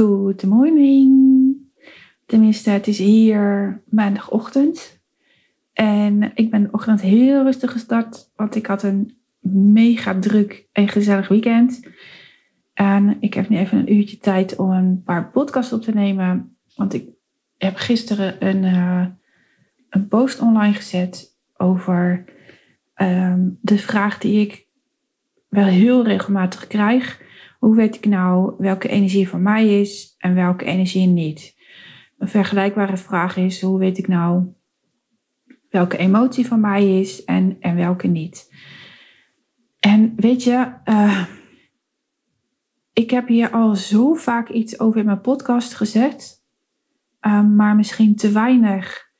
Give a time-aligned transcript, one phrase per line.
[0.00, 1.56] Good morning.
[2.26, 5.00] Tenminste, het is hier maandagochtend.
[5.72, 9.16] En ik ben de ochtend heel rustig gestart, want ik had een
[9.72, 11.80] mega druk en gezellig weekend.
[12.74, 16.56] En ik heb nu even een uurtje tijd om een paar podcasts op te nemen.
[16.76, 17.08] Want ik
[17.56, 19.06] heb gisteren een, uh,
[19.88, 22.24] een post online gezet over
[22.96, 24.66] um, de vraag die ik
[25.48, 27.28] wel heel regelmatig krijg.
[27.60, 31.56] Hoe weet ik nou welke energie van mij is en welke energie niet?
[32.18, 34.44] Een vergelijkbare vraag is: hoe weet ik nou
[35.70, 38.54] welke emotie van mij is en, en welke niet?
[39.78, 41.24] En weet je, uh,
[42.92, 46.44] ik heb hier al zo vaak iets over in mijn podcast gezet,
[47.20, 49.10] uh, maar misschien te weinig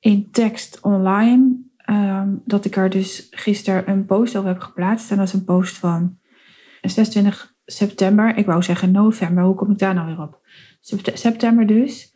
[0.00, 1.66] in tekst online.
[1.90, 5.10] Um, dat ik er dus gisteren een post over heb geplaatst.
[5.10, 6.18] En dat is een post van
[6.80, 8.36] 26 september.
[8.36, 9.44] Ik wou zeggen november.
[9.44, 10.40] Hoe kom ik daar nou weer op?
[11.14, 12.14] September dus.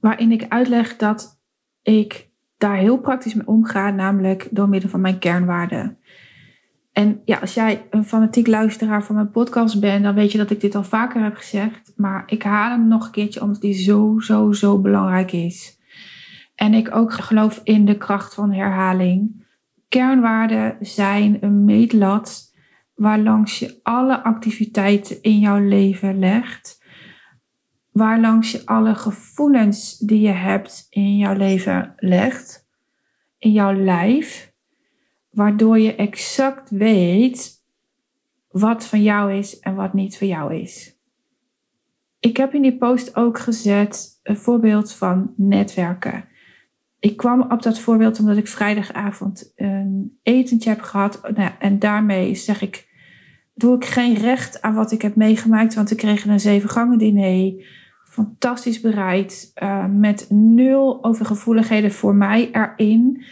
[0.00, 1.40] Waarin ik uitleg dat
[1.82, 3.90] ik daar heel praktisch mee omga.
[3.90, 5.98] Namelijk door middel van mijn kernwaarden.
[6.92, 10.50] En ja, als jij een fanatiek luisteraar van mijn podcast bent, dan weet je dat
[10.50, 11.92] ik dit al vaker heb gezegd.
[11.96, 15.78] Maar ik haal hem nog een keertje omdat die zo, zo, zo belangrijk is.
[16.54, 19.44] En ik ook geloof in de kracht van herhaling.
[19.88, 22.53] Kernwaarden zijn een meetlat
[22.94, 26.82] waarlangs je alle activiteiten in jouw leven legt.
[27.92, 32.68] Waarlangs je alle gevoelens die je hebt in jouw leven legt.
[33.38, 34.52] In jouw lijf.
[35.30, 37.62] Waardoor je exact weet
[38.48, 40.98] wat van jou is en wat niet van jou is.
[42.20, 46.24] Ik heb in die post ook gezet een voorbeeld van netwerken.
[46.98, 51.20] Ik kwam op dat voorbeeld omdat ik vrijdagavond een etentje heb gehad.
[51.34, 52.83] Nou, en daarmee zeg ik,
[53.54, 55.74] doe ik geen recht aan wat ik heb meegemaakt.
[55.74, 57.52] Want we kregen een zeven gangen diner.
[58.04, 59.52] Fantastisch bereid.
[59.62, 63.24] Uh, met nul overgevoeligheden voor mij erin.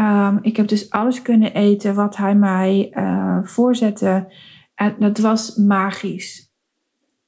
[0.00, 4.32] Um, ik heb dus alles kunnen eten wat hij mij uh, voorzette.
[4.74, 6.52] En dat was magisch.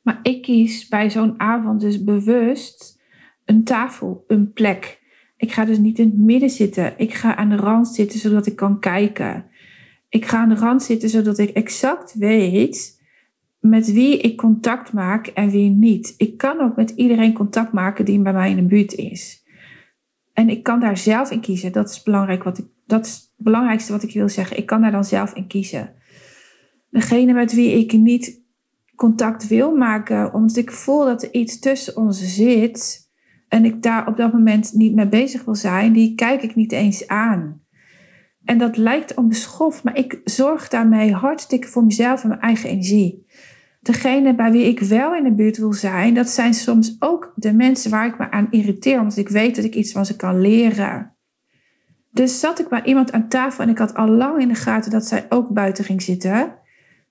[0.02, 3.00] Maar ik kies bij zo'n avond dus bewust
[3.44, 5.00] een tafel, een plek.
[5.36, 6.94] Ik ga dus niet in het midden zitten.
[6.96, 9.44] Ik ga aan de rand zitten zodat ik kan kijken.
[10.08, 13.02] Ik ga aan de rand zitten zodat ik exact weet
[13.60, 16.14] met wie ik contact maak en wie niet.
[16.16, 19.44] Ik kan ook met iedereen contact maken die bij mij in de buurt is.
[20.32, 21.72] En ik kan daar zelf in kiezen.
[21.72, 24.56] Dat is belangrijk wat ik, dat is het belangrijkste wat ik wil zeggen.
[24.56, 25.94] Ik kan daar dan zelf in kiezen.
[26.90, 28.44] Degene met wie ik niet
[28.94, 33.06] contact wil maken, omdat ik voel dat er iets tussen ons zit,
[33.48, 36.72] en ik daar op dat moment niet mee bezig wil zijn, die kijk ik niet
[36.72, 37.60] eens aan.
[38.46, 43.26] En dat lijkt onbeschoft, maar ik zorg daarmee hartstikke voor mezelf en mijn eigen energie.
[43.80, 47.52] Degene bij wie ik wel in de buurt wil zijn, dat zijn soms ook de
[47.52, 50.40] mensen waar ik me aan irriteer, omdat ik weet dat ik iets van ze kan
[50.40, 51.16] leren.
[52.10, 54.90] Dus zat ik bij iemand aan tafel en ik had al lang in de gaten
[54.90, 56.58] dat zij ook buiten ging zitten,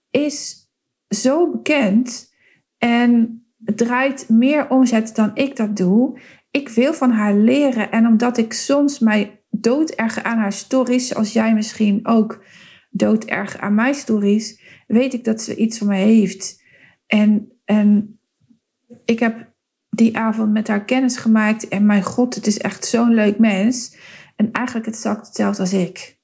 [0.09, 0.69] is
[1.09, 2.33] zo bekend.
[2.77, 6.19] En draait meer omzet dan ik dat doe.
[6.51, 7.91] Ik wil van haar leren.
[7.91, 9.34] En omdat ik soms mij
[9.65, 12.43] dooderger aan haar stories, zoals jij misschien ook
[12.89, 16.63] dooderg aan mijn stories, weet ik dat ze iets van me heeft.
[17.07, 18.19] En, en
[19.05, 19.53] ik heb
[19.89, 21.67] die avond met haar kennis gemaakt.
[21.67, 23.97] En mijn god, het is echt zo'n leuk mens.
[24.35, 26.17] En eigenlijk het hetzelfde als ik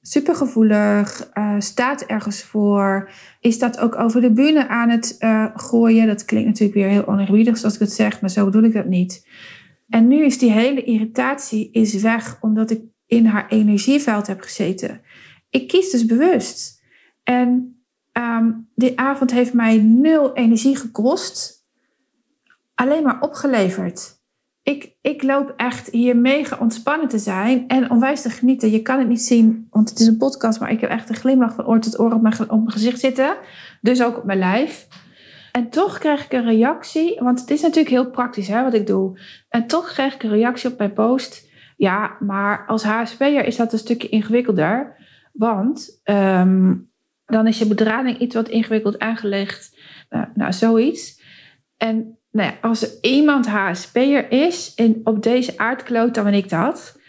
[0.00, 6.06] supergevoelig, uh, staat ergens voor, is dat ook over de bühne aan het uh, gooien.
[6.06, 8.86] Dat klinkt natuurlijk weer heel oneerbiedig zoals ik het zeg, maar zo bedoel ik dat
[8.86, 9.26] niet.
[9.88, 15.00] En nu is die hele irritatie is weg omdat ik in haar energieveld heb gezeten.
[15.50, 16.82] Ik kies dus bewust.
[17.22, 17.80] En
[18.12, 21.64] um, die avond heeft mij nul energie gekost,
[22.74, 24.18] alleen maar opgeleverd
[24.68, 28.70] ik, ik loop echt hier mega ontspannen te zijn en onwijs te genieten.
[28.70, 31.14] Je kan het niet zien, want het is een podcast, maar ik heb echt een
[31.14, 33.36] glimlach van oor tot oor op mijn, op mijn gezicht zitten.
[33.80, 34.86] Dus ook op mijn lijf.
[35.52, 38.86] En toch krijg ik een reactie, want het is natuurlijk heel praktisch hè, wat ik
[38.86, 39.20] doe.
[39.48, 41.48] En toch krijg ik een reactie op mijn post.
[41.76, 44.96] Ja, maar als HSP'er is dat een stukje ingewikkelder.
[45.32, 46.90] Want um,
[47.24, 49.78] dan is je bedrading iets wat ingewikkeld aangelegd.
[50.10, 51.22] Uh, nou, zoiets.
[51.76, 56.48] En nou ja, als er iemand HSP'er is in, op deze aardkloot, dan ben ik
[56.48, 57.00] dat.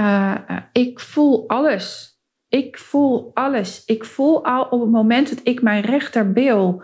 [0.00, 0.34] Uh,
[0.72, 2.14] ik voel alles.
[2.48, 3.84] Ik voel alles.
[3.84, 6.82] Ik voel al op het moment dat ik mijn rechterbil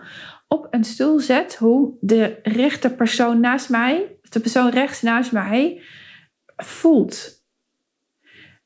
[0.53, 5.81] op een stoel zet, hoe de rechterpersoon naast mij, de persoon rechts naast mij,
[6.57, 7.41] voelt.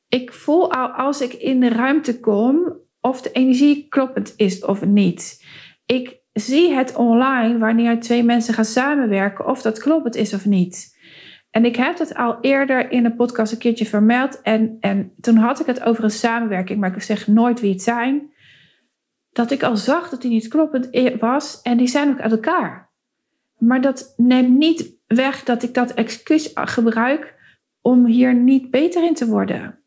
[0.08, 4.84] Ik voel al als ik in de ruimte kom of de energie kloppend is of
[4.84, 5.44] niet.
[5.86, 10.96] Ik zie het online wanneer twee mensen gaan samenwerken, of dat kloppend is of niet.
[11.50, 14.40] En ik heb dat al eerder in een podcast een keertje vermeld.
[14.42, 17.82] En, en toen had ik het over een samenwerking, maar ik zeg nooit wie het
[17.82, 18.32] zijn.
[19.38, 20.88] Dat ik al zag dat die niet kloppend
[21.20, 21.62] was.
[21.62, 22.88] En die zijn ook uit elkaar.
[23.58, 27.34] Maar dat neemt niet weg dat ik dat excuus gebruik
[27.80, 29.78] om hier niet beter in te worden.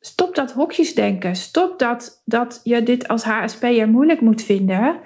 [0.00, 1.36] Stop dat hokjesdenken.
[1.36, 5.00] Stop dat, dat je dit als HSP'er moeilijk moet vinden.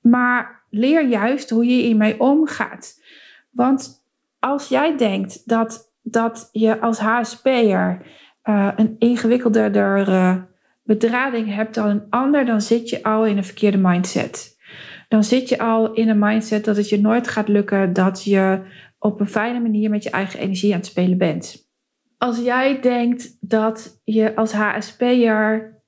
[0.00, 3.02] Maar leer juist hoe je hiermee omgaat.
[3.50, 4.04] Want
[4.38, 8.02] als jij denkt dat, dat je als HSP'er
[8.44, 10.36] uh, een ingewikkelder uh,
[10.98, 14.58] bedrading hebt dan een ander, dan zit je al in een verkeerde mindset.
[15.08, 18.62] Dan zit je al in een mindset dat het je nooit gaat lukken, dat je
[18.98, 21.68] op een fijne manier met je eigen energie aan het spelen bent.
[22.18, 25.78] Als jij denkt dat je als HSP'er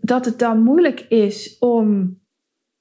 [0.00, 2.18] dat het dan moeilijk is om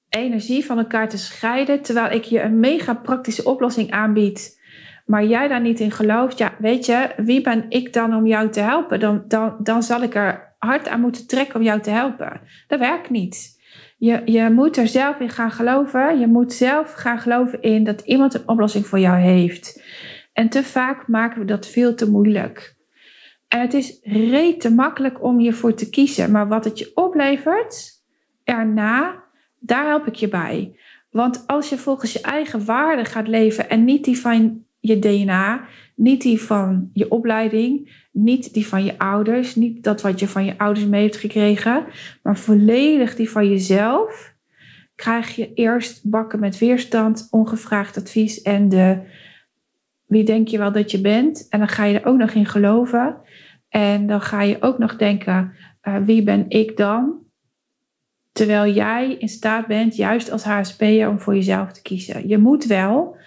[0.10, 4.64] energie van elkaar te scheiden, terwijl ik je een mega praktische oplossing aanbied
[5.06, 8.50] maar jij daar niet in gelooft, ja, weet je, wie ben ik dan om jou
[8.50, 9.00] te helpen?
[9.00, 12.42] Dan, dan, dan zal ik er hard aan moeten trekken om jou te helpen.
[12.68, 13.64] Dat werkt niet.
[13.98, 16.20] Je, je moet er zelf in gaan geloven.
[16.20, 19.84] Je moet zelf gaan geloven in dat iemand een oplossing voor jou heeft.
[20.34, 22.76] En te vaak maken we dat veel te moeilijk.
[23.48, 26.32] En het is reet te makkelijk om hiervoor te kiezen.
[26.32, 28.04] Maar wat het je oplevert
[28.44, 29.24] erna,
[29.60, 30.80] daar help ik je bij.
[31.10, 35.68] Want als je volgens je eigen waarden gaat leven en niet die van je DNA,
[35.96, 40.46] niet die van je opleiding, niet die van je ouders, niet dat wat je van
[40.46, 41.86] je ouders mee hebt gekregen,
[42.24, 44.36] maar volledig die van jezelf,
[44.96, 49.02] krijg je eerst bakken met weerstand, ongevraagd advies en de
[50.06, 51.48] wie denk je wel dat je bent?
[51.50, 53.18] En dan ga je er ook nog in geloven.
[53.70, 55.54] En dan ga je ook nog denken,
[55.84, 57.24] uh, wie ben ik dan?
[58.32, 62.28] Terwijl jij in staat bent, juist als HSP'er, om voor jezelf te kiezen.
[62.28, 63.18] Je moet wel,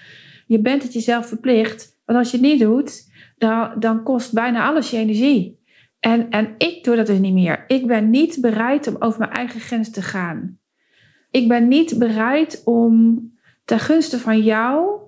[0.48, 2.00] je bent het jezelf verplicht.
[2.04, 5.58] Want als je het niet doet, dan, dan kost bijna alles je energie.
[6.00, 7.64] En, en ik doe dat dus niet meer.
[7.66, 10.58] Ik ben niet bereid om over mijn eigen grens te gaan.
[11.30, 13.22] Ik ben niet bereid om
[13.64, 15.00] ten gunste van jou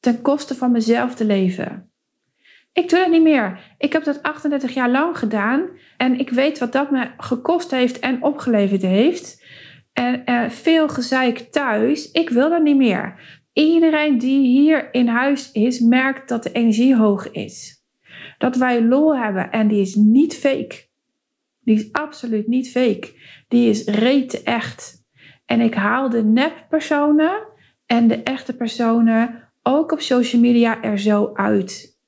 [0.00, 1.90] ten koste van mezelf te leven.
[2.72, 3.74] Ik doe dat niet meer.
[3.78, 7.98] Ik heb dat 38 jaar lang gedaan en ik weet wat dat me gekost heeft
[7.98, 9.44] en opgeleverd heeft.
[9.92, 12.10] En, en veel gezeik thuis.
[12.10, 13.14] Ik wil dat niet meer.
[13.52, 17.84] Iedereen die hier in huis is, merkt dat de energie hoog is.
[18.38, 20.90] Dat wij lol hebben en die is niet fake.
[21.60, 23.12] Die is absoluut niet fake.
[23.48, 25.04] Die is reet echt.
[25.44, 27.46] En ik haal de nep-personen
[27.86, 31.98] en de echte personen ook op social media er zo uit.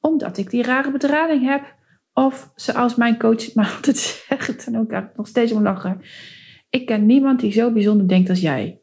[0.00, 1.74] Omdat ik die rare bedrading heb.
[2.12, 6.00] Of zoals mijn coach maar altijd zegt, en ook nog steeds om lachen.
[6.70, 8.81] Ik ken niemand die zo bijzonder denkt als jij.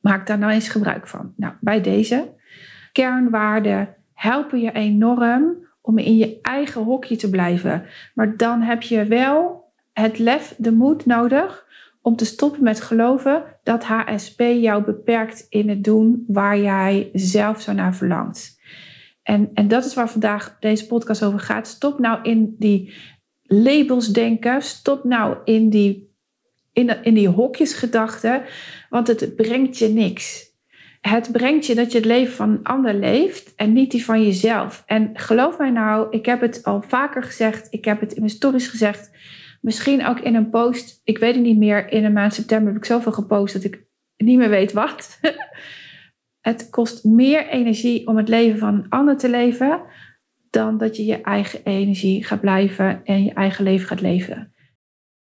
[0.00, 1.32] Maak daar nou eens gebruik van.
[1.36, 2.34] Nou, bij deze
[2.92, 7.84] kernwaarden helpen je enorm om in je eigen hokje te blijven.
[8.14, 11.66] Maar dan heb je wel het lef, de moed nodig
[12.02, 17.60] om te stoppen met geloven dat HSP jou beperkt in het doen waar jij zelf
[17.60, 18.60] zo naar verlangt.
[19.22, 21.66] En, en dat is waar vandaag deze podcast over gaat.
[21.66, 22.94] Stop nou in die
[23.42, 24.62] labels denken.
[24.62, 26.09] Stop nou in die
[26.72, 28.42] in, in die hokjesgedachten,
[28.88, 30.48] want het brengt je niks.
[31.00, 34.22] Het brengt je dat je het leven van een ander leeft en niet die van
[34.22, 34.82] jezelf.
[34.86, 38.32] En geloof mij nou, ik heb het al vaker gezegd, ik heb het in mijn
[38.32, 39.10] stories gezegd,
[39.60, 42.82] misschien ook in een post, ik weet het niet meer, in een maand september heb
[42.82, 43.84] ik zoveel gepost dat ik
[44.16, 45.18] niet meer weet wat.
[46.40, 49.82] het kost meer energie om het leven van een ander te leven
[50.50, 54.54] dan dat je je eigen energie gaat blijven en je eigen leven gaat leven.